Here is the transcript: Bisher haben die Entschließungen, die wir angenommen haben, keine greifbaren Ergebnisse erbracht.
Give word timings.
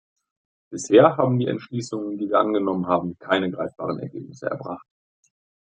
Bisher 0.71 1.15
haben 1.17 1.37
die 1.37 1.45
Entschließungen, 1.45 2.17
die 2.17 2.27
wir 2.27 2.39
angenommen 2.39 2.87
haben, 2.87 3.19
keine 3.19 3.51
greifbaren 3.51 3.99
Ergebnisse 3.99 4.47
erbracht. 4.47 4.87